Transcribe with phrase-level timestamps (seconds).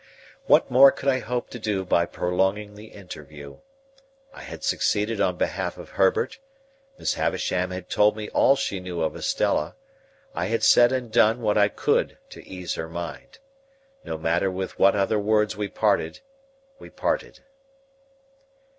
[0.47, 3.59] What more could I hope to do by prolonging the interview?
[4.33, 6.39] I had succeeded on behalf of Herbert,
[6.97, 9.75] Miss Havisham had told me all she knew of Estella,
[10.33, 13.37] I had said and done what I could to ease her mind.
[14.03, 16.21] No matter with what other words we parted;
[16.79, 17.41] we parted.